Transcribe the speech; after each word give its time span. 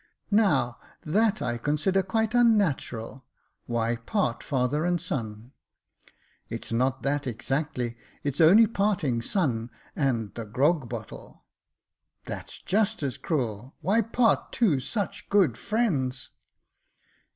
"Now 0.31 0.79
that 1.05 1.43
I 1.43 1.59
consider 1.59 2.01
quite 2.01 2.33
unnatural; 2.33 3.23
why 3.67 3.97
part 3.97 4.41
father 4.41 4.83
and 4.83 4.99
son?"" 4.99 5.51
It's 6.49 6.71
not 6.71 7.03
that 7.03 7.27
exactly, 7.27 7.95
it's 8.23 8.41
only 8.41 8.65
parting 8.65 9.21
son 9.21 9.69
and 9.95 10.33
the 10.33 10.45
grog 10.45 10.89
bottle."" 10.89 11.43
That's 12.25 12.57
just 12.57 13.03
as 13.03 13.17
cruel; 13.17 13.75
why 13.81 14.01
part 14.01 14.51
two 14.51 14.79
such 14.79 15.29
good 15.29 15.55
friends 15.55 16.31